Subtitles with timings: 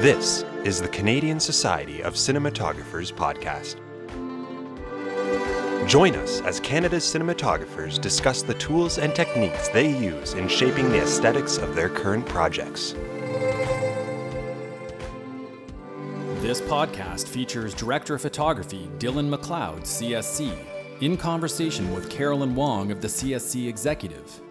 [0.00, 3.76] This is the Canadian Society of Cinematographers podcast.
[5.88, 11.00] Join us as Canada's cinematographers discuss the tools and techniques they use in shaping the
[11.00, 12.92] aesthetics of their current projects.
[16.42, 20.54] This podcast features Director of Photography Dylan McLeod, CSC,
[21.00, 24.42] in conversation with Carolyn Wong of the CSC Executive.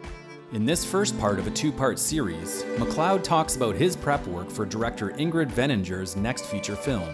[0.51, 4.51] In this first part of a two part series, McLeod talks about his prep work
[4.51, 7.09] for director Ingrid Veninger's next feature film,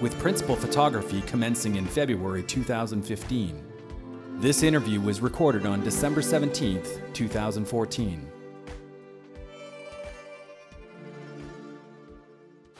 [0.00, 3.62] with principal photography commencing in February 2015.
[4.38, 8.32] This interview was recorded on December 17, 2014.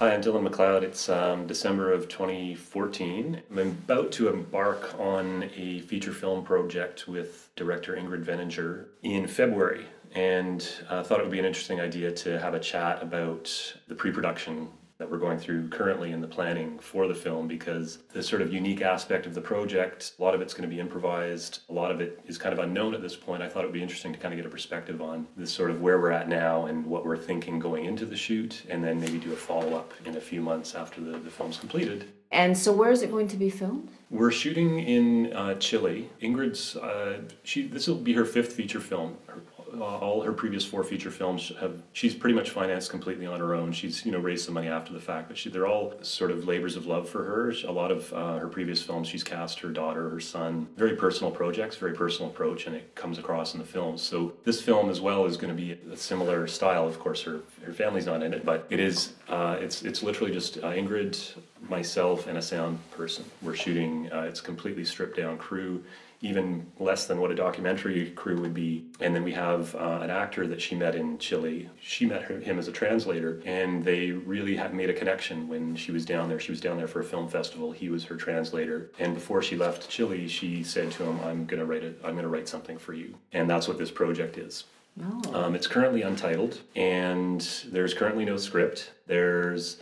[0.02, 0.83] Hi, I'm Dylan McLeod.
[0.83, 3.41] It's um, December of 2014.
[3.52, 9.87] I'm about to embark on a feature film project with director Ingrid Veninger in February,
[10.10, 13.76] and I uh, thought it would be an interesting idea to have a chat about
[13.87, 17.98] the pre production that we're going through currently in the planning for the film because
[18.12, 20.80] the sort of unique aspect of the project, a lot of it's going to be
[20.80, 23.43] improvised, a lot of it is kind of unknown at this point.
[23.43, 25.70] I thought it would be interesting to kind of get a perspective on this sort
[25.70, 29.01] of where we're at now and what we're thinking going into the shoot, and then
[29.01, 32.09] maybe do a follow up in a few months after the, the film's completed.
[32.32, 33.90] And so, where is it going to be filmed?
[34.10, 36.09] We're shooting in uh, Chile.
[36.23, 39.18] Ingrid's, uh, she this will be her fifth feature film.
[39.26, 39.40] Her
[39.78, 43.54] uh, all her previous four feature films have she's pretty much financed completely on her
[43.54, 43.73] own.
[43.73, 46.46] She's you know raised some money after the fact, but she, they're all sort of
[46.46, 47.52] labors of love for her.
[47.66, 51.30] A lot of uh, her previous films, she's cast her daughter, her son, very personal
[51.30, 54.02] projects, very personal approach, and it comes across in the films.
[54.02, 56.86] So this film as well is going to be a similar style.
[56.86, 60.32] Of course, her her family's not in it, but it is uh, it's it's literally
[60.32, 61.34] just uh, Ingrid,
[61.68, 63.24] myself, and a sound person.
[63.40, 64.10] We're shooting.
[64.12, 65.82] Uh, it's completely stripped down crew
[66.22, 68.87] even less than what a documentary crew would be.
[69.00, 71.69] And then we have uh, an actor that she met in Chile.
[71.81, 75.75] She met her, him as a translator, and they really had made a connection when
[75.75, 76.38] she was down there.
[76.38, 77.72] She was down there for a film festival.
[77.72, 81.64] He was her translator, and before she left Chile, she said to him, "I'm gonna
[81.64, 82.00] write it.
[82.04, 84.64] I'm gonna write something for you." And that's what this project is.
[85.02, 85.34] Oh.
[85.34, 88.92] Um, it's currently untitled, and there's currently no script.
[89.06, 89.78] There's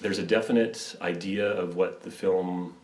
[0.00, 2.74] there's a definite idea of what the film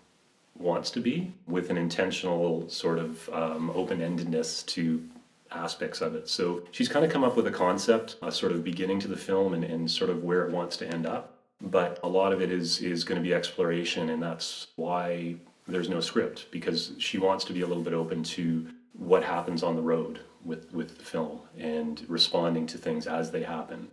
[0.56, 5.02] wants to be with an intentional sort of um, open-endedness to
[5.50, 6.28] aspects of it.
[6.28, 9.16] So she's kind of come up with a concept, a sort of beginning to the
[9.16, 11.38] film and, and sort of where it wants to end up.
[11.60, 15.88] But a lot of it is is going to be exploration, and that's why there's
[15.88, 19.76] no script because she wants to be a little bit open to what happens on
[19.76, 23.88] the road with with the film and responding to things as they happen.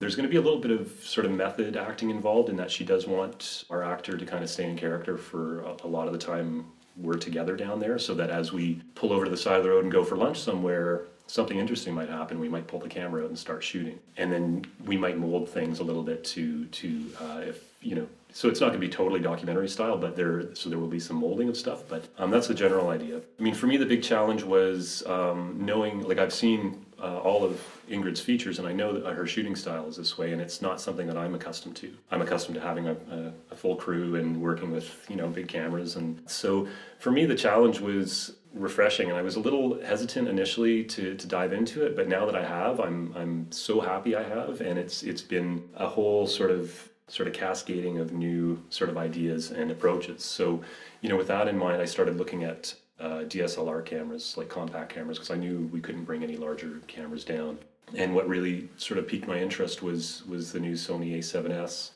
[0.00, 2.70] There's going to be a little bit of sort of method acting involved in that
[2.70, 6.12] she does want our actor to kind of stay in character for a, lot of
[6.12, 6.66] the time
[6.96, 9.70] we're together down there so that as we pull over to the side of the
[9.70, 12.38] road and go for lunch somewhere, something interesting might happen.
[12.38, 13.98] We might pull the camera out and start shooting.
[14.16, 18.06] And then we might mold things a little bit to, to uh, if, you know,
[18.32, 21.00] so it's not going to be totally documentary style, but there, so there will be
[21.00, 21.82] some molding of stuff.
[21.88, 23.20] But um, that's the general idea.
[23.38, 27.44] I mean, for me, the big challenge was um, knowing, like I've seen uh, all
[27.44, 30.60] of Ingrid's features, and I know that her shooting style is this way, and it's
[30.60, 31.92] not something that I'm accustomed to.
[32.10, 35.48] I'm accustomed to having a, a, a, full crew and working with you know big
[35.48, 36.66] cameras, and so
[36.98, 41.26] for me the challenge was refreshing, and I was a little hesitant initially to, to
[41.26, 44.78] dive into it, but now that I have, I'm I'm so happy I have, and
[44.78, 49.50] it's it's been a whole sort of sort of cascading of new sort of ideas
[49.50, 50.24] and approaches.
[50.24, 50.62] So
[51.00, 54.92] you know with that in mind, I started looking at uh, DSLR cameras, like compact
[54.92, 57.58] cameras, because I knew we couldn't bring any larger cameras down.
[57.94, 61.92] And what really sort of piqued my interest was was the new Sony A7S.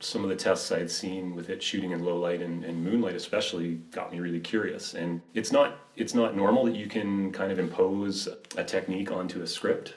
[0.00, 2.84] Some of the tests I had seen with it shooting in low light and, and
[2.84, 4.94] moonlight, especially, got me really curious.
[4.94, 9.42] And it's not it's not normal that you can kind of impose a technique onto
[9.42, 9.94] a script.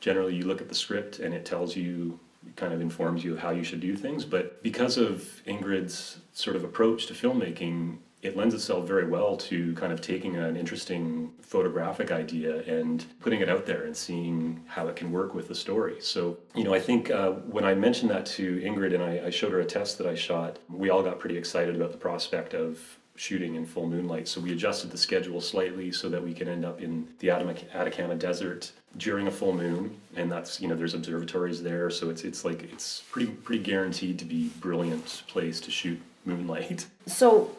[0.00, 2.18] Generally, you look at the script and it tells you
[2.56, 4.24] kind of informs you how you should do things.
[4.24, 9.74] But because of Ingrid's sort of approach to filmmaking, it lends itself very well to
[9.74, 14.86] kind of taking an interesting photographic idea and putting it out there and seeing how
[14.86, 15.96] it can work with the story.
[16.00, 19.30] So, you know, I think uh, when I mentioned that to Ingrid and I, I
[19.30, 22.54] showed her a test that I shot, we all got pretty excited about the prospect
[22.54, 22.78] of
[23.16, 24.28] shooting in full moonlight.
[24.28, 28.14] So we adjusted the schedule slightly so that we can end up in the Atacama
[28.14, 32.44] Desert during a full moon, and that's you know there's observatories there, so it's it's
[32.44, 36.86] like it's pretty pretty guaranteed to be brilliant place to shoot moonlight.
[37.06, 37.50] So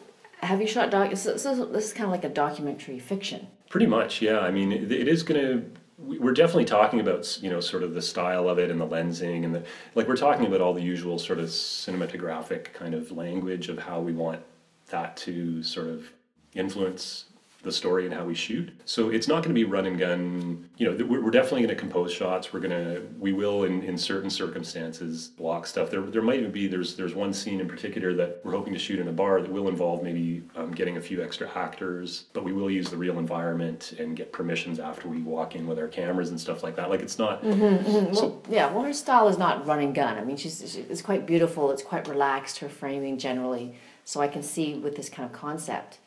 [0.44, 1.16] have you shot doc?
[1.16, 3.48] So, so this is kind of like a documentary fiction.
[3.70, 4.40] Pretty much, yeah.
[4.40, 5.70] I mean, it, it is going to.
[5.96, 9.44] We're definitely talking about you know sort of the style of it and the lensing
[9.44, 9.64] and the
[9.94, 10.08] like.
[10.08, 14.12] We're talking about all the usual sort of cinematographic kind of language of how we
[14.12, 14.42] want
[14.90, 16.10] that to sort of
[16.54, 17.26] influence
[17.64, 18.70] the story and how we shoot.
[18.84, 20.68] So it's not going to be run and gun.
[20.76, 22.52] You know, we're, definitely going to compose shots.
[22.52, 25.90] We're going to, we will in, in certain circumstances block stuff.
[25.90, 28.78] There, there might even be, there's, there's one scene in particular that we're hoping to
[28.78, 32.44] shoot in a bar that will involve maybe um, getting a few extra actors, but
[32.44, 35.88] we will use the real environment and get permissions after we walk in with our
[35.88, 36.90] cameras and stuff like that.
[36.90, 37.42] Like it's not.
[37.42, 38.14] Mm-hmm, mm-hmm.
[38.14, 40.16] So, well, yeah, well, her style is not run and gun.
[40.18, 41.70] I mean, she's, she, it's quite beautiful.
[41.70, 42.58] It's quite relaxed.
[42.58, 43.74] Her framing generally.
[44.04, 45.98] So I can see with this kind of concept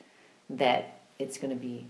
[0.49, 1.87] that it's going to be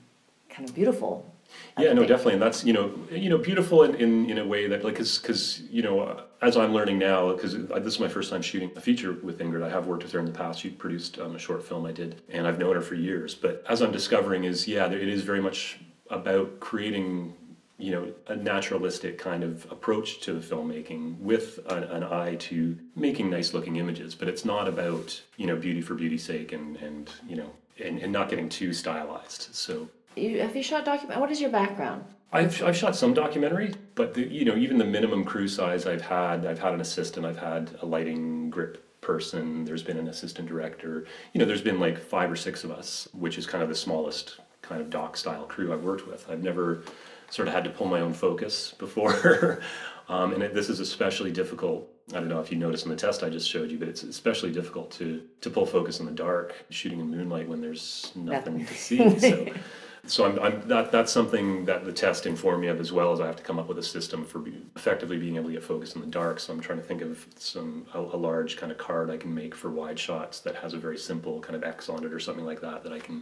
[0.49, 1.31] kind of beautiful.
[1.77, 4.67] Yeah, no, definitely, and that's you know, you know, beautiful in, in, in a way
[4.67, 8.31] that like, cause, cause you know, as I'm learning now, because this is my first
[8.31, 9.63] time shooting a feature with Ingrid.
[9.63, 10.59] I have worked with her in the past.
[10.59, 13.33] She produced um, a short film I did, and I've known her for years.
[13.33, 15.79] But as I'm discovering, is yeah, it is very much
[16.09, 17.33] about creating
[17.77, 23.29] you know a naturalistic kind of approach to filmmaking with an, an, eye to making
[23.29, 27.11] nice looking images but it's not about you know beauty for beauty's sake and and
[27.27, 27.51] you know
[27.83, 31.49] and, and not getting too stylized so you, have you shot document what is your
[31.49, 35.85] background I've, I've shot some documentary but the, you know even the minimum crew size
[35.85, 40.07] i've had i've had an assistant i've had a lighting grip person there's been an
[40.07, 43.63] assistant director you know there's been like five or six of us which is kind
[43.63, 46.83] of the smallest kind of doc style crew i've worked with i've never
[47.29, 49.61] sort of had to pull my own focus before.
[50.09, 51.89] um, and it, this is especially difficult.
[52.13, 54.03] I don't know if you noticed in the test I just showed you, but it's
[54.03, 58.65] especially difficult to to pull focus in the dark, shooting in moonlight when there's nothing
[58.65, 59.19] to see.
[59.19, 59.47] So,
[60.05, 63.19] so I'm, I'm that that's something that the test informed me of as well as
[63.19, 65.63] I have to come up with a system for be, effectively being able to get
[65.63, 66.39] focus in the dark.
[66.39, 69.35] So I'm trying to think of some a, a large kind of card I can
[69.35, 72.21] make for wide shots that has a very simple kind of X on it or
[72.21, 73.21] something like that that I can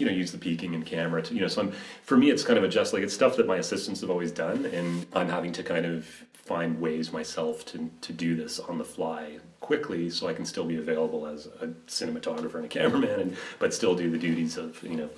[0.00, 2.42] you know use the peaking and camera to you know so I'm for me it's
[2.42, 5.28] kind of a just like it's stuff that my assistants have always done and I'm
[5.28, 10.10] having to kind of find ways myself to to do this on the fly quickly
[10.10, 13.94] so I can still be available as a cinematographer and a cameraman and but still
[13.94, 15.10] do the duties of you know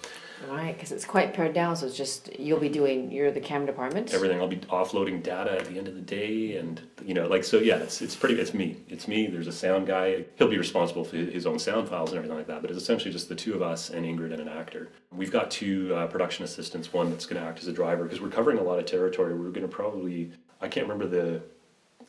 [0.48, 3.10] Right, because it's quite pared down, so it's just you'll be doing.
[3.12, 4.12] You're the camera department.
[4.12, 4.40] Everything.
[4.40, 7.58] I'll be offloading data at the end of the day, and you know, like so.
[7.58, 8.40] Yeah, it's it's pretty.
[8.40, 8.78] It's me.
[8.88, 9.28] It's me.
[9.28, 10.24] There's a sound guy.
[10.36, 12.62] He'll be responsible for his own sound files and everything like that.
[12.62, 14.90] But it's essentially just the two of us and Ingrid and an actor.
[15.12, 16.92] We've got two uh, production assistants.
[16.92, 19.34] One that's going to act as a driver because we're covering a lot of territory.
[19.34, 20.32] We're going to probably.
[20.60, 21.42] I can't remember the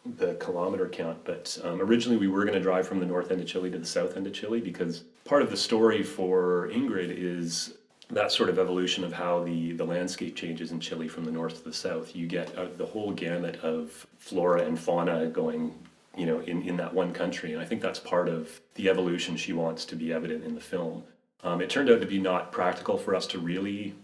[0.05, 3.39] the kilometer count, but um, originally we were going to drive from the north end
[3.41, 7.09] of Chile to the south end of Chile because part of the story for Ingrid
[7.09, 7.75] is
[8.09, 11.59] that sort of evolution of how the, the landscape changes in Chile from the north
[11.59, 12.15] to the south.
[12.15, 15.73] You get uh, the whole gamut of flora and fauna going,
[16.17, 17.53] you know, in, in that one country.
[17.53, 20.61] And I think that's part of the evolution she wants to be evident in the
[20.61, 21.03] film.
[21.43, 23.95] Um, it turned out to be not practical for us to really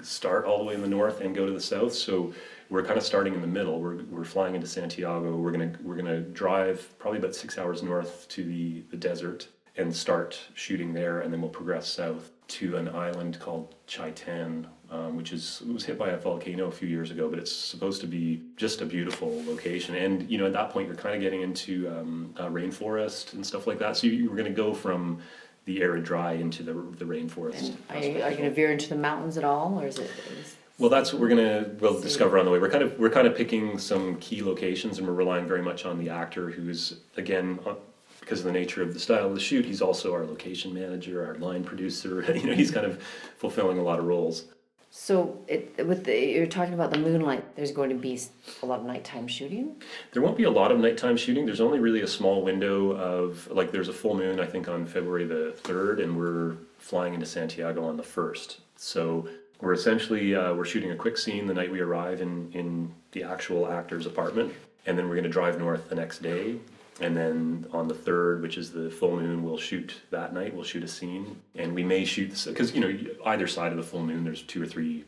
[0.00, 1.92] start all the way in the north and go to the south.
[1.92, 2.32] So
[2.70, 3.80] we're kind of starting in the middle.
[3.80, 5.36] We're, we're flying into Santiago.
[5.36, 9.94] We're gonna we're gonna drive probably about six hours north to the, the desert and
[9.94, 15.32] start shooting there, and then we'll progress south to an island called Chaitén, um, which
[15.32, 18.42] is was hit by a volcano a few years ago, but it's supposed to be
[18.56, 19.94] just a beautiful location.
[19.94, 23.46] And you know, at that point, you're kind of getting into um, uh, rainforest and
[23.46, 23.96] stuff like that.
[23.96, 25.20] So you, you going to go from
[25.64, 27.74] the arid dry into the the rainforest.
[27.90, 30.10] are you, are you going to veer into the mountains at all, or is it?
[30.40, 30.56] Is...
[30.78, 32.58] Well, that's what we're gonna we'll discover on the way.
[32.58, 35.84] We're kind of we're kind of picking some key locations, and we're relying very much
[35.84, 37.74] on the actor, who's again uh,
[38.22, 41.26] because of the nature of the style of the shoot, he's also our location manager,
[41.26, 42.24] our line producer.
[42.34, 43.02] you know, he's kind of
[43.36, 44.44] fulfilling a lot of roles.
[44.94, 48.20] So, it, with the, you're talking about the moonlight, there's going to be
[48.62, 49.76] a lot of nighttime shooting.
[50.12, 51.46] There won't be a lot of nighttime shooting.
[51.46, 54.84] There's only really a small window of like there's a full moon I think on
[54.84, 58.60] February the third, and we're flying into Santiago on the first.
[58.76, 59.26] So
[59.62, 63.22] we're essentially uh, we're shooting a quick scene the night we arrive in in the
[63.22, 64.52] actual actor's apartment,
[64.84, 66.56] and then we're going to drive north the next day
[67.00, 70.54] and then on the third, which is the full moon, we'll shoot that night.
[70.54, 73.84] We'll shoot a scene, and we may shoot because you know either side of the
[73.84, 75.04] full moon, there's two or three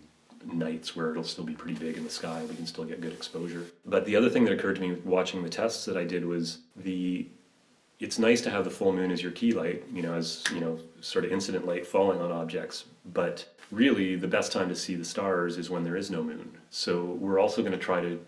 [0.52, 2.44] nights where it'll still be pretty big in the sky.
[2.48, 3.64] We can still get good exposure.
[3.86, 6.58] But the other thing that occurred to me watching the tests that I did was
[6.76, 7.28] the
[8.00, 10.60] it's nice to have the full moon as your key light, you know, as you
[10.60, 12.84] know, sort of incident light falling on objects.
[13.12, 16.58] But really, the best time to see the stars is when there is no moon.
[16.70, 18.20] So we're also going to try to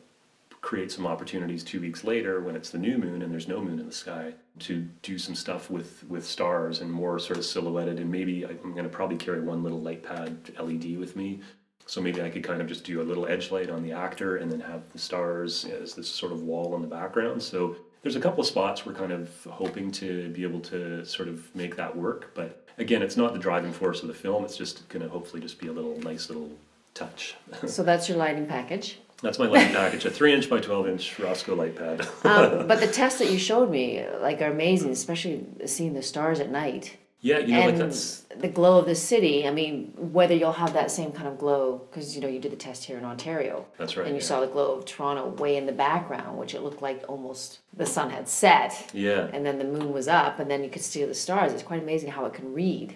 [0.67, 3.79] create some opportunities two weeks later when it's the new moon and there's no moon
[3.79, 8.01] in the sky to do some stuff with with stars and more sort of silhouetted.
[8.01, 11.41] And maybe i'm going to probably carry one little light pad led with me.
[11.87, 14.39] So maybe i could kind of just do a little edge light on the actor
[14.39, 17.41] and then have the stars as this sort of wall in the background.
[17.41, 21.29] So there's a couple of spots we're kind of hoping to be able to sort
[21.29, 22.33] of make that work.
[22.35, 24.45] But again it's not the driving force of the film.
[24.45, 26.51] It's just going to hopefully just be a little nice little
[26.93, 27.37] touch.
[27.69, 31.19] So that's your lighting package that's my lighting package, a three inch by 12 inch
[31.19, 32.03] Rosco light pad.
[32.25, 36.41] um, but the tests that you showed me, like, are amazing, especially seeing the stars
[36.41, 36.97] at night.
[37.21, 39.49] Yeah, you know, like and that's the glow of the city.
[39.49, 42.53] I mean, whether you'll have that same kind of glow, because you know you did
[42.53, 43.67] the test here in Ontario.
[43.79, 44.27] That's right, And you yeah.
[44.27, 47.87] saw the glow of Toronto way in the background, which it looked like almost the
[47.87, 48.91] sun had set.
[48.93, 49.29] Yeah.
[49.33, 51.53] And then the moon was up, and then you could see the stars.
[51.53, 52.95] It's quite amazing how it can read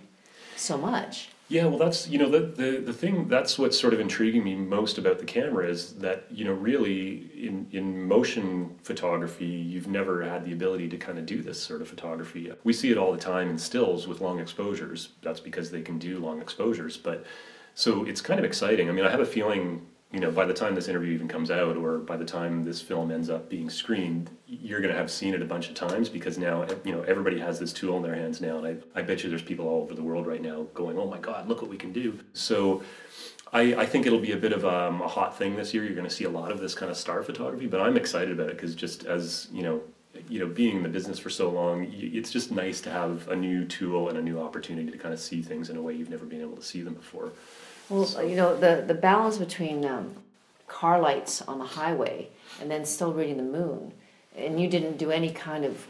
[0.55, 1.31] so much.
[1.51, 4.55] Yeah, well, that's you know the, the the thing that's what's sort of intriguing me
[4.55, 10.23] most about the camera is that you know really in in motion photography you've never
[10.23, 12.53] had the ability to kind of do this sort of photography.
[12.63, 15.09] We see it all the time in stills with long exposures.
[15.23, 17.27] That's because they can do long exposures, but
[17.75, 18.89] so it's kind of exciting.
[18.89, 21.51] I mean, I have a feeling you know by the time this interview even comes
[21.51, 25.11] out or by the time this film ends up being screened you're going to have
[25.11, 28.03] seen it a bunch of times because now you know everybody has this tool in
[28.03, 28.59] their hands now.
[28.59, 31.07] And I, I bet you there's people all over the world right now going oh
[31.07, 32.19] my god look what we can do.
[32.33, 32.83] So
[33.53, 35.85] I, I think it'll be a bit of um, a hot thing this year.
[35.85, 38.33] You're going to see a lot of this kind of star photography but i'm excited
[38.33, 39.81] about it because just as you know
[40.29, 43.37] you know being in the business for so long it's just nice to have a
[43.37, 46.11] new tool and a new opportunity to kind of see things in a way you've
[46.11, 47.33] never been able to see them before
[47.91, 50.15] Well, you know, the, the balance between um,
[50.69, 52.29] car lights on the highway
[52.61, 53.93] and then still reading the moon,
[54.37, 55.87] and you didn't do any kind of,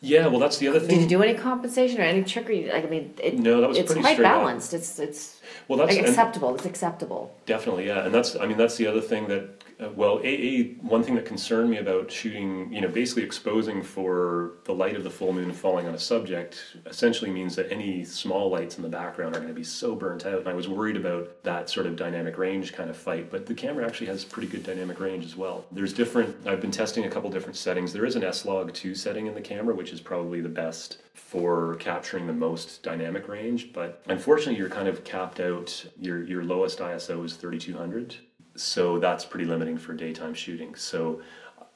[0.00, 2.68] yeah well that's the other thing did you do any compensation or any trickery?
[2.72, 4.72] Like, I mean, it, No, that was it's pretty quite straight balanced.
[4.74, 6.54] It's, it's Well, that's like and- acceptable.
[6.54, 7.34] It's acceptable.
[7.46, 10.62] Definitely, yeah, and that's I mean that's the other thing that uh, well, a, a
[10.80, 15.04] one thing that concerned me about shooting, you know, basically exposing for the light of
[15.04, 18.88] the full moon falling on a subject, essentially means that any small lights in the
[18.88, 21.86] background are going to be so burnt out, and I was worried about that sort
[21.86, 23.30] of dynamic range kind of fight.
[23.30, 25.64] But the camera actually has pretty good dynamic range as well.
[25.70, 26.34] There's different.
[26.46, 27.92] I've been testing a couple different settings.
[27.92, 30.98] There is an S log two setting in the camera, which is probably the best
[31.14, 33.72] for capturing the most dynamic range.
[33.72, 35.86] But unfortunately, you're kind of capped out.
[36.00, 38.16] Your your lowest ISO is 3200,
[38.58, 40.74] so that's pretty limiting for daytime shooting.
[40.74, 41.22] So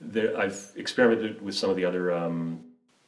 [0.00, 2.12] there, I've experimented with some of the other.
[2.12, 2.64] Um,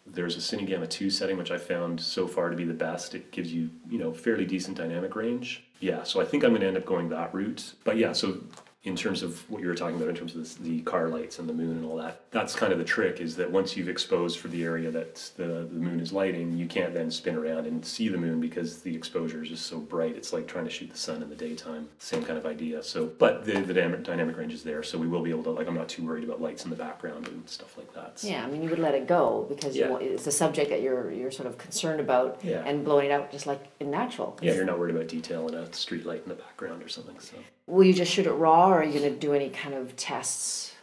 [0.06, 3.14] there's a Cine Gamma 2 setting, which I found so far to be the best.
[3.14, 5.64] It gives you, you know, fairly decent dynamic range.
[5.80, 7.74] Yeah, so I think I'm going to end up going that route.
[7.84, 8.40] But yeah, so
[8.84, 11.38] in terms of what you were talking about, in terms of this, the car lights
[11.38, 13.88] and the moon and all that, that's kind of the trick is that once you've
[13.88, 17.66] exposed for the area that the, the moon is lighting, you can't then spin around
[17.66, 20.14] and see the moon because the exposure is just so bright.
[20.16, 21.88] It's like trying to shoot the sun in the daytime.
[21.98, 22.82] Same kind of idea.
[22.82, 25.50] So, but the, the dynamic, dynamic range is there, so we will be able to,
[25.50, 28.18] like, I'm not too worried about lights in the background and stuff like that.
[28.18, 29.88] So- Yeah, I mean, you would let it go because Yeah.
[29.88, 32.62] want, it's a subject that you're you're sort of concerned about Yeah.
[32.66, 34.38] and blowing it out just like in natural.
[34.42, 37.18] Yeah, you're not worried about detail in a street light in the background or something.
[37.18, 37.36] So,
[37.66, 39.96] Will you just shoot it raw, or are you going to do any kind of
[39.96, 40.74] tests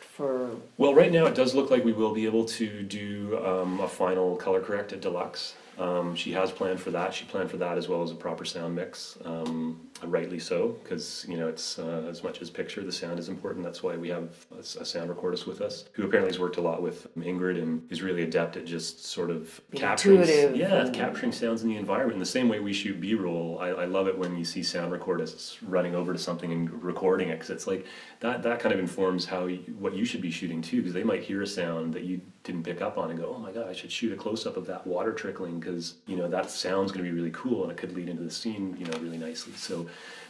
[0.00, 0.50] for?
[0.78, 3.88] well, right now it does look like we will be able to do um, a
[3.88, 5.54] final color correct at deluxe.
[5.78, 7.12] Um, she has planned for that.
[7.14, 9.18] She planned for that as well as a proper sound mix.
[9.24, 13.28] Um, rightly so, because you know it's uh, as much as picture, the sound is
[13.28, 13.64] important.
[13.64, 16.60] That's why we have a, a sound recordist with us, who apparently has worked a
[16.60, 21.32] lot with Ingrid and is really adept at just sort of capturing, intuitive yeah, capturing
[21.32, 22.14] sounds in the environment.
[22.14, 24.92] In the same way we shoot B-roll, I, I love it when you see sound
[24.92, 27.86] recordists running over to something and recording it, because it's like
[28.20, 28.42] that.
[28.42, 31.22] That kind of informs how you, what you should be shooting too, because they might
[31.22, 33.74] hear a sound that you didn't pick up on and go, "Oh my god, I
[33.74, 37.04] should shoot a close up of that water trickling," because you know that sound's going
[37.04, 39.52] to be really cool and it could lead into the scene, you know, really nicely.
[39.56, 39.86] So.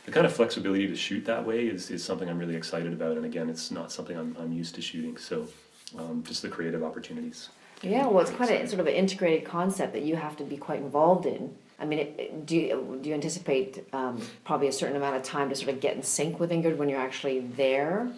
[0.07, 3.17] The kind of flexibility to shoot that way is, is something I'm really excited about,
[3.17, 5.17] and again, it's not something I'm, I'm used to shooting.
[5.17, 5.47] So,
[5.99, 7.50] um, just the creative opportunities.
[7.83, 10.57] Yeah, well, it's quite a sort of an integrated concept that you have to be
[10.57, 11.55] quite involved in.
[11.79, 15.49] I mean, it, do you, do you anticipate um, probably a certain amount of time
[15.49, 18.11] to sort of get in sync with Ingrid when you're actually there?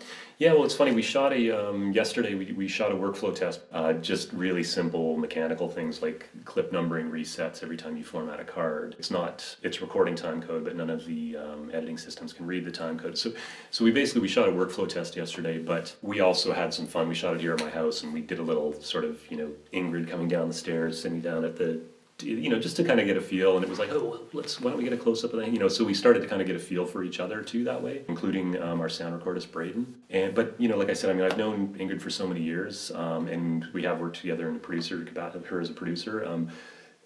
[0.43, 0.91] Yeah, well, it's funny.
[0.91, 2.35] We shot a um, yesterday.
[2.35, 3.61] We, we shot a workflow test.
[3.71, 8.45] Uh, just really simple mechanical things like clip numbering resets every time you format a
[8.45, 8.97] card.
[8.99, 12.65] It's not it's recording time code, but none of the um, editing systems can read
[12.65, 13.17] the time code.
[13.17, 13.31] So
[13.71, 17.09] so we basically we shot a workflow test yesterday, but we also had some fun.
[17.09, 19.37] We shot it here at my house, and we did a little sort of you
[19.37, 21.81] know Ingrid coming down the stairs, sitting down at the
[22.23, 23.57] you know, just to kind of get a feel.
[23.57, 25.41] And it was like, oh, well, let's, why don't we get a close up of
[25.41, 25.53] that?
[25.53, 27.65] You know, so we started to kind of get a feel for each other too
[27.65, 29.95] that way, including um, our sound recordist, Braden.
[30.11, 32.43] And, but, you know, like I said, I mean, I've known Ingrid for so many
[32.43, 36.25] years, um, and we have worked together in the producer, her as a producer.
[36.25, 36.49] Um,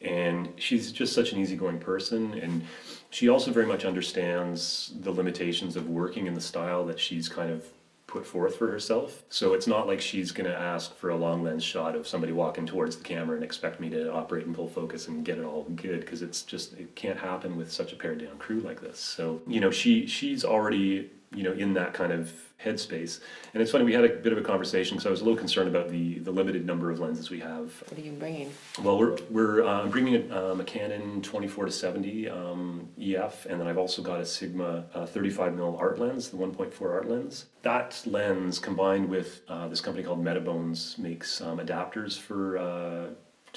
[0.02, 2.34] and she's just such an easygoing person.
[2.34, 2.64] And
[3.10, 7.50] she also very much understands the limitations of working in the style that she's kind
[7.50, 7.64] of
[8.16, 9.24] put forth for herself.
[9.28, 12.32] So it's not like she's going to ask for a long lens shot of somebody
[12.32, 15.44] walking towards the camera and expect me to operate in full focus and get it
[15.44, 18.80] all good because it's just it can't happen with such a pared down crew like
[18.80, 18.98] this.
[18.98, 22.32] So, you know, she she's already, you know, in that kind of
[22.64, 23.20] headspace.
[23.52, 25.38] And it's funny we had a bit of a conversation because I was a little
[25.38, 28.52] concerned about the the limited number of lenses we have What are you bringing?
[28.82, 33.46] well, we're we're uh, I'm bringing a, um, a Canon 24 to 70 um, EF,
[33.46, 37.08] and then I've also got a Sigma uh, 35 mm art lens, the 1.4 art
[37.08, 37.46] lens.
[37.62, 42.58] That lens combined with uh, this company called Metabones makes um, adapters for.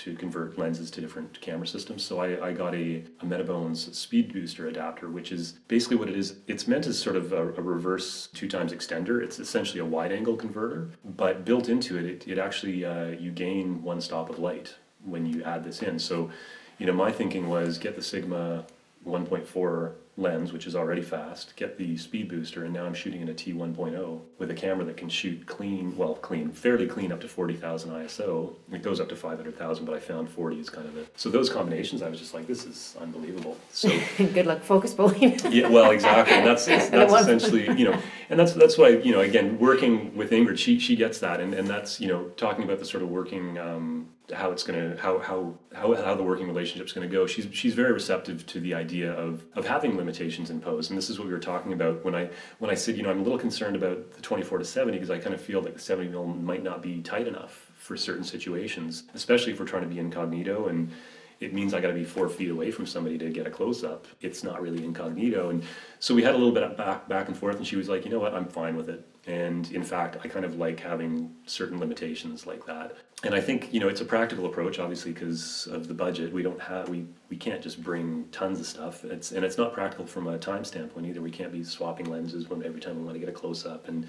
[0.06, 2.04] To convert lenses to different camera systems.
[2.06, 6.16] So I, I got a, a Metabones speed booster adapter, which is basically what it
[6.16, 6.38] is.
[6.48, 9.22] It's meant as sort of a, a reverse two times extender.
[9.22, 13.32] It's essentially a wide angle converter, but built into it, it, it actually uh, you
[13.32, 16.00] gain one stop of light when you add this in.
[16.00, 16.30] So,
[16.78, 18.66] you know, my thinking was get the Sigma
[19.06, 23.30] 1.4 lens, which is already fast, get the speed booster, and now I'm shooting in
[23.30, 27.28] a T1.0 with a camera that can shoot clean, well, clean, fairly clean up to
[27.30, 28.54] 40,000 ISO.
[28.72, 31.08] It goes up to 500,000, but I found 40 is kind of it.
[31.16, 33.58] So those combinations, I was just like, this is unbelievable.
[33.72, 35.40] So Good luck focus pulling.
[35.50, 36.36] yeah, well, exactly.
[36.36, 37.98] And that's that's one- essentially you know,
[38.30, 41.54] and that's that's why you know again working with Ingrid, she she gets that, and,
[41.54, 45.20] and that's you know talking about the sort of working um, how it's gonna how
[45.20, 47.28] how how how the working relationship's gonna go.
[47.28, 51.20] She's she's very receptive to the idea of of having limitations imposed, and this is
[51.20, 53.40] what we were talking about when I when I said you know I'm a little
[53.40, 56.26] concerned about the 24 to 70 because I kind of feel like the 70 mil
[56.26, 60.68] might not be tight enough for certain situations, especially if we're trying to be incognito
[60.68, 60.92] and
[61.40, 63.84] it means I got to be four feet away from somebody to get a close
[63.84, 64.08] up.
[64.22, 65.64] It's not really incognito, and
[66.00, 68.06] so we had a little bit of back back and forth, and she was like,
[68.06, 69.08] you know what, I'm fine with it.
[69.26, 72.98] And in fact, I kind of like having certain limitations like that.
[73.24, 76.34] And I think you know it's a practical approach, obviously, because of the budget.
[76.34, 79.06] We don't have we we can't just bring tons of stuff.
[79.06, 81.22] It's and it's not practical from a time standpoint either.
[81.22, 83.88] We can't be swapping lenses when every time we want to get a close up
[83.88, 84.08] and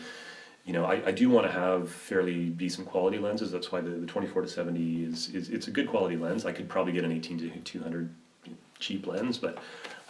[0.64, 3.50] you know, I, I do want to have fairly decent quality lenses.
[3.50, 6.44] That's why the, the 24 to 70 is, is it's a good quality lens.
[6.44, 8.14] I could probably get an 18 to 200
[8.78, 9.58] cheap lens, but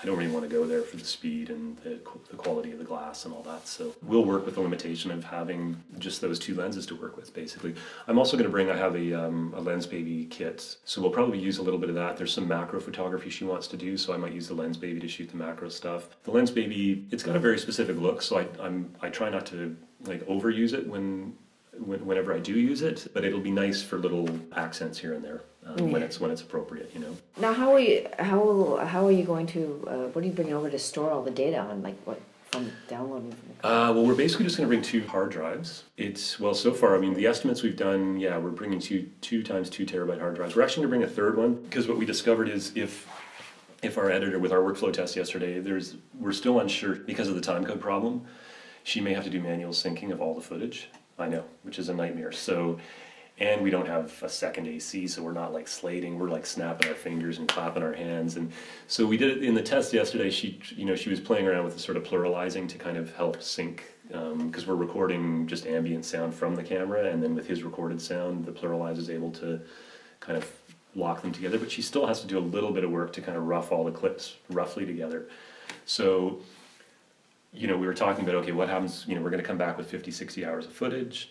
[0.02, 2.78] I don't really want to go there for the speed and the, the quality of
[2.78, 3.68] the glass and all that.
[3.68, 7.34] So we'll work with the limitation of having just those two lenses to work with,
[7.34, 7.74] basically.
[8.06, 11.38] I'm also going to bring, I have a, um, a Lensbaby kit, so we'll probably
[11.38, 12.16] use a little bit of that.
[12.16, 15.08] There's some macro photography she wants to do, so I might use the Lensbaby to
[15.08, 16.08] shoot the macro stuff.
[16.24, 19.76] The Lensbaby, it's got a very specific look, so I, I'm, I try not to
[20.04, 21.34] like overuse it when
[21.78, 25.24] when, whenever I do use it, but it'll be nice for little accents here and
[25.24, 27.16] there um, when it's when it's appropriate, you know.
[27.38, 30.54] Now, how are you, how, how are you going to, uh, what are you bringing
[30.54, 33.34] over to store all the data on, like what, from downloading?
[33.62, 35.84] Uh, well, we're basically just going to bring two hard drives.
[35.96, 39.42] It's well, so far, I mean, the estimates we've done, yeah, we're bringing two two
[39.42, 40.56] times two terabyte hard drives.
[40.56, 43.06] We're actually going to bring a third one because what we discovered is if
[43.82, 47.40] if our editor with our workflow test yesterday, there's we're still unsure because of the
[47.40, 48.26] time code problem.
[48.84, 50.88] She may have to do manual syncing of all the footage.
[51.18, 52.32] I know, which is a nightmare.
[52.32, 52.78] So,
[53.38, 56.18] and we don't have a second AC, so we're not like slating.
[56.18, 58.36] We're like snapping our fingers and clapping our hands.
[58.36, 58.52] And
[58.86, 60.30] so we did it in the test yesterday.
[60.30, 63.14] She, you know, she was playing around with the sort of pluralizing to kind of
[63.14, 67.46] help sync um, because we're recording just ambient sound from the camera, and then with
[67.46, 69.60] his recorded sound, the PluralEyes is able to
[70.20, 70.50] kind of
[70.94, 71.58] lock them together.
[71.58, 73.72] But she still has to do a little bit of work to kind of rough
[73.72, 75.28] all the clips roughly together.
[75.84, 76.40] So
[77.52, 79.58] you know, we were talking about, okay, what happens, you know, we're going to come
[79.58, 81.30] back with 50, 60 hours of footage.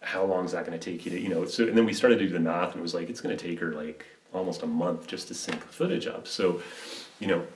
[0.00, 1.92] How long is that going to take you to, you know, so, and then we
[1.92, 4.06] started to do the math and it was like, it's going to take her like
[4.32, 6.26] almost a month just to sync the footage up.
[6.26, 6.62] So,
[7.20, 7.46] you know,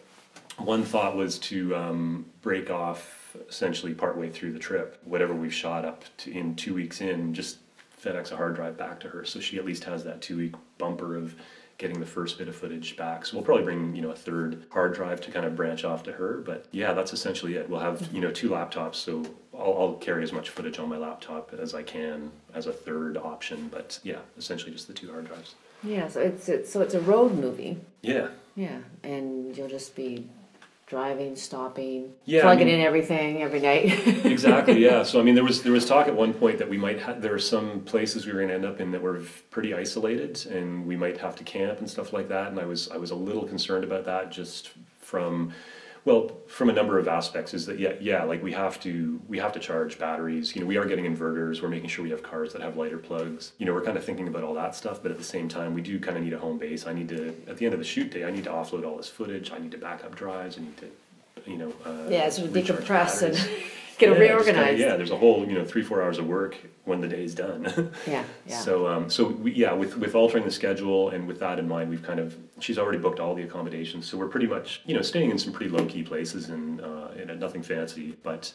[0.58, 5.84] one thought was to um, break off essentially partway through the trip, whatever we've shot
[5.84, 7.58] up to in two weeks in, just
[8.02, 9.24] FedEx a hard drive back to her.
[9.24, 11.34] So she at least has that two week bumper of
[11.82, 13.26] getting the first bit of footage back.
[13.26, 16.04] So we'll probably bring, you know, a third hard drive to kind of branch off
[16.04, 16.38] to her.
[16.46, 17.68] But yeah, that's essentially it.
[17.68, 18.94] We'll have, you know, two laptops.
[18.94, 22.72] So I'll, I'll carry as much footage on my laptop as I can as a
[22.72, 23.68] third option.
[23.68, 25.56] But yeah, essentially just the two hard drives.
[25.82, 28.28] Yeah, so it's, it's, so it's a road movie, Yeah.
[28.54, 30.28] yeah, and you'll just be
[30.96, 33.86] driving, stopping, Yeah, I plugging mean- in everything every night.
[34.36, 36.76] exactly yeah so i mean there was there was talk at one point that we
[36.76, 39.22] might ha- there were some places we were going to end up in that were
[39.50, 42.90] pretty isolated and we might have to camp and stuff like that and i was
[42.90, 45.50] i was a little concerned about that just from
[46.04, 49.38] well from a number of aspects is that yeah yeah like we have to we
[49.38, 50.54] have to charge batteries.
[50.54, 51.62] You know we are getting inverters.
[51.62, 53.52] We're making sure we have cars that have lighter plugs.
[53.58, 55.74] You know we're kind of thinking about all that stuff but at the same time
[55.74, 56.86] we do kind of need a home base.
[56.86, 58.96] I need to at the end of the shoot day i need to offload all
[58.96, 59.52] this footage.
[59.52, 60.58] I need to back up drives.
[60.58, 60.90] I need to
[61.50, 63.38] you know uh, Yeah, of decompress and.
[64.10, 66.56] Get Yeah, just kinda- yeah, there's a whole you know three four hours of work
[66.84, 67.62] when the day's done.
[68.06, 68.58] Yeah, yeah.
[68.58, 71.90] So um, so we, yeah, with with altering the schedule and with that in mind,
[71.90, 75.02] we've kind of she's already booked all the accommodations, so we're pretty much you know
[75.02, 78.52] staying in some pretty low key places and uh, and nothing fancy, but.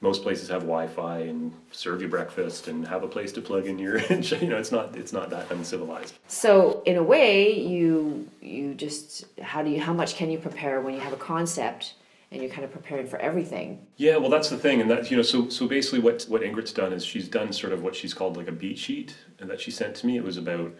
[0.00, 3.78] Most places have Wi-Fi and serve you breakfast and have a place to plug in
[3.78, 6.14] your, you know, it's not it's not that uncivilized.
[6.26, 10.80] So in a way, you you just how do you how much can you prepare
[10.80, 11.94] when you have a concept
[12.32, 13.86] and you're kind of preparing for everything?
[13.96, 16.72] Yeah, well, that's the thing, and that you know, so so basically, what what Ingrid's
[16.72, 19.60] done is she's done sort of what she's called like a beat sheet, and that
[19.60, 20.16] she sent to me.
[20.16, 20.72] It was about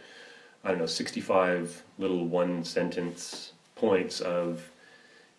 [0.64, 4.70] I don't know, sixty five little one sentence points of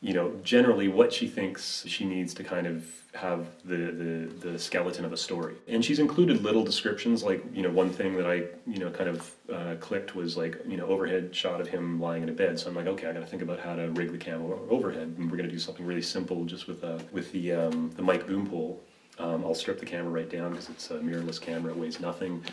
[0.03, 4.59] you know, generally what she thinks she needs to kind of have the, the, the
[4.59, 5.55] skeleton of a story.
[5.69, 9.09] And she's included little descriptions, like, you know, one thing that I, you know, kind
[9.09, 12.59] of uh, clicked was like, you know, overhead shot of him lying in a bed.
[12.59, 15.15] So I'm like, okay, I got to think about how to rig the camera overhead.
[15.17, 18.27] And we're to do something really simple just with, uh, with the, um, the mic
[18.27, 18.83] boom pole.
[19.19, 22.43] Um, I'll strip the camera right down because it's a mirrorless camera, it weighs nothing.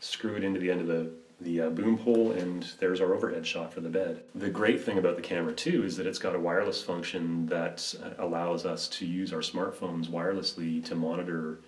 [0.00, 3.46] Screw it into the end of the the uh, boom pole and there's our overhead
[3.46, 4.22] shot for the bed.
[4.34, 7.94] The great thing about the camera too is that it's got a wireless function that
[8.02, 11.60] uh, allows us to use our smartphones wirelessly to monitor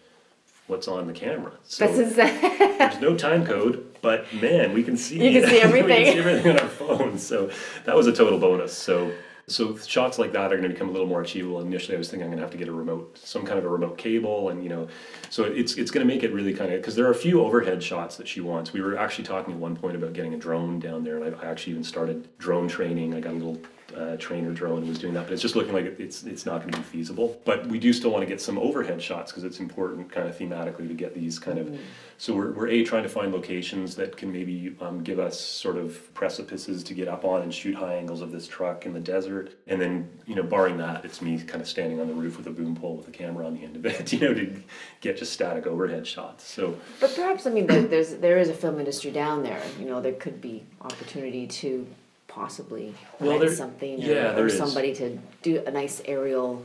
[0.66, 1.52] what's on the camera.
[1.64, 5.88] So there's no time code, but man, we can see you can see everything.
[5.88, 7.26] we can see everything on our phones.
[7.26, 7.50] So
[7.84, 8.72] that was a total bonus.
[8.72, 9.12] So
[9.50, 11.60] so shots like that are going to become a little more achievable.
[11.60, 13.64] Initially, I was thinking I'm going to have to get a remote, some kind of
[13.64, 14.88] a remote cable, and you know,
[15.28, 17.42] so it's it's going to make it really kind of because there are a few
[17.42, 18.72] overhead shots that she wants.
[18.72, 21.38] We were actually talking at one point about getting a drone down there, and I,
[21.38, 23.14] I actually even started drone training.
[23.14, 23.58] I got a little
[23.96, 26.72] uh, trainer drone was doing that, but it's just looking like it's it's not going
[26.72, 27.40] to be feasible.
[27.44, 30.36] But we do still want to get some overhead shots because it's important, kind of
[30.36, 31.66] thematically, to get these kind of.
[31.68, 31.78] Mm.
[32.18, 35.78] So we're, we're a trying to find locations that can maybe um, give us sort
[35.78, 39.00] of precipices to get up on and shoot high angles of this truck in the
[39.00, 42.36] desert, and then you know, barring that, it's me kind of standing on the roof
[42.36, 44.62] with a boom pole with a camera on the end of it, you know, to
[45.00, 46.44] get just static overhead shots.
[46.44, 46.78] So.
[47.00, 49.62] But perhaps I mean, there's there is a film industry down there.
[49.78, 51.86] You know, there could be opportunity to
[52.30, 56.64] possibly well, rent there, something yeah, or, or somebody to do a nice aerial.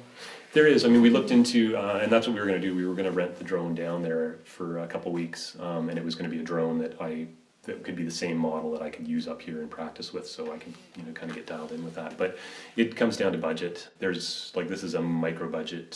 [0.53, 0.85] There is.
[0.85, 2.73] I mean, we looked into, uh, and that's what we were going to do.
[2.73, 5.97] We were going to rent the drone down there for a couple weeks, um, and
[5.97, 7.27] it was going to be a drone that I
[7.63, 10.27] that could be the same model that I could use up here and practice with,
[10.27, 12.17] so I can you know kind of get dialed in with that.
[12.17, 12.37] But
[12.77, 13.89] it comes down to budget.
[13.99, 15.87] There's like this is a micro budget.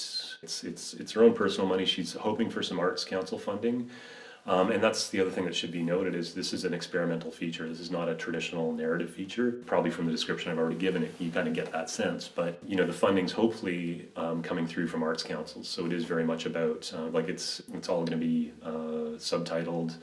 [0.42, 1.86] It's it's it's her own personal money.
[1.86, 3.90] She's hoping for some arts council funding.
[4.50, 7.30] Um, and that's the other thing that should be noted is this is an experimental
[7.30, 7.70] feature.
[7.70, 9.52] This is not a traditional narrative feature.
[9.68, 12.28] Probably from the description I've already given it, you kind of get that sense.
[12.28, 16.06] But you know, the funding's hopefully um, coming through from arts councils, so it is
[16.06, 19.98] very much about uh, like it's it's all going to be uh, subtitled.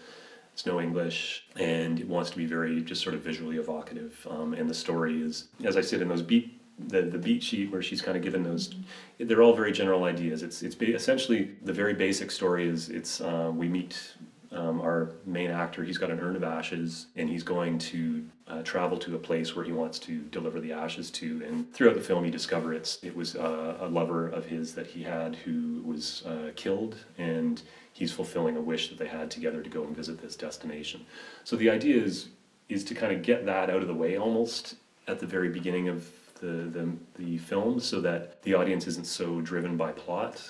[0.53, 4.25] It's no English, and it wants to be very just sort of visually evocative.
[4.31, 7.71] Um, and the story is, as I said in those beat the, the beat sheet
[7.71, 8.75] where she's kind of given those
[9.19, 13.51] they're all very general ideas it's it's essentially the very basic story is it's uh,
[13.55, 14.15] we meet
[14.57, 18.63] um, our main actor, he's got an urn of ashes, and he's going to uh,
[18.63, 21.43] travel to a place where he wants to deliver the ashes to.
[21.47, 24.87] And throughout the film, you discover it's it was uh, a lover of his that
[24.87, 29.63] he had who was uh, killed, and he's fulfilling a wish that they had together
[29.63, 31.05] to go and visit this destination.
[31.45, 32.29] So the idea is
[32.69, 34.75] is to kind of get that out of the way almost
[35.07, 36.09] at the very beginning of
[36.41, 40.43] the, the, the film so that the audience isn't so driven by plot.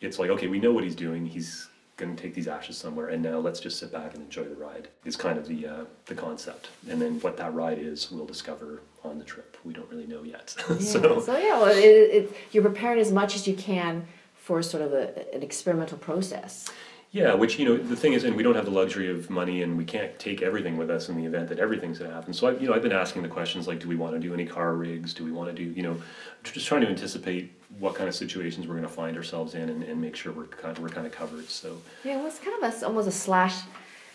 [0.00, 1.24] It's like, okay, we know what he's doing.
[1.24, 1.68] He's
[2.00, 4.56] going to take these ashes somewhere, and now let's just sit back and enjoy the
[4.56, 4.88] ride.
[5.04, 8.80] Is kind of the uh, the concept, and then what that ride is, we'll discover
[9.04, 9.56] on the trip.
[9.64, 10.56] We don't really know yet.
[10.70, 10.78] Yeah.
[10.78, 14.82] so, so yeah, well, it, it, you're preparing as much as you can for sort
[14.82, 16.68] of a, an experimental process.
[17.12, 19.62] Yeah, which you know the thing is, and we don't have the luxury of money,
[19.62, 22.32] and we can't take everything with us in the event that everything's going to happen.
[22.32, 24.32] So I, you know, I've been asking the questions like, do we want to do
[24.32, 25.12] any car rigs?
[25.12, 26.00] Do we want to do, you know,
[26.44, 29.82] just trying to anticipate what kind of situations we're going to find ourselves in, and,
[29.82, 31.48] and make sure we're kind of, we're kind of covered.
[31.48, 33.56] So yeah, well, it's kind of a, almost a slash,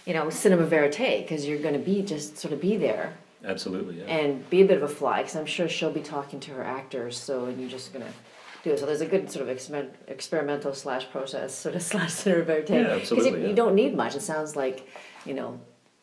[0.06, 3.14] you know, cinema verite because you're going to be just sort of be there.
[3.44, 4.00] Absolutely.
[4.00, 4.06] Yeah.
[4.06, 6.64] And be a bit of a fly because I'm sure she'll be talking to her
[6.64, 7.18] actors.
[7.18, 8.12] So and you're just gonna
[8.66, 8.80] do it.
[8.80, 12.70] So there's a good sort of experiment, experimental slash process sort of slash cinema verite.
[12.70, 13.32] Yeah, absolutely.
[13.32, 13.48] You, yeah.
[13.50, 14.16] you don't need much.
[14.16, 14.90] It sounds like,
[15.26, 15.60] you know,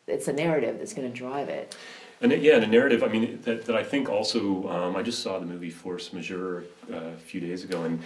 [0.07, 1.75] it's a narrative that's going to drive it.
[2.21, 3.03] And yeah, and a narrative.
[3.03, 4.69] I mean, that, that I think also.
[4.69, 8.01] Um, I just saw the movie Force Majeure uh, a few days ago, and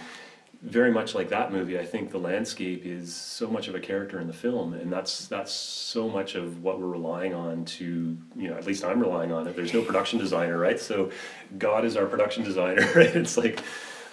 [0.60, 4.18] very much like that movie, I think the landscape is so much of a character
[4.18, 8.48] in the film, and that's that's so much of what we're relying on to you
[8.48, 9.54] know at least I'm relying on it.
[9.54, 10.80] There's no production designer, right?
[10.80, 11.12] So
[11.56, 13.14] God is our production designer, right?
[13.14, 13.62] It's like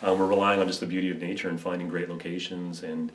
[0.01, 3.12] um, we're relying on just the beauty of nature and finding great locations and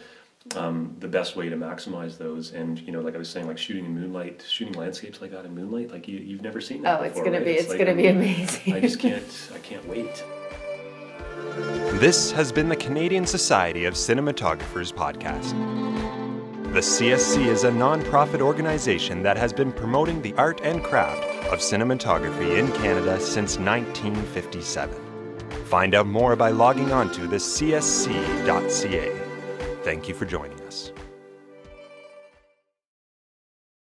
[0.57, 2.53] um, the best way to maximize those.
[2.53, 5.45] And you know, like I was saying, like shooting in moonlight, shooting landscapes like that
[5.45, 7.01] in moonlight, like you, have never seen that.
[7.01, 7.45] Oh, it's gonna right?
[7.45, 8.75] be it's, it's like, gonna be amazing.
[8.75, 10.25] I just can't I can't wait.
[12.01, 15.53] This has been the Canadian Society of Cinematographers podcast.
[16.73, 21.59] The CSC is a non-profit organization that has been promoting the art and craft of
[21.59, 25.10] cinematography in Canada since 1957.
[25.71, 29.13] Find out more by logging on to the csc.ca.
[29.85, 30.91] Thank you for joining us.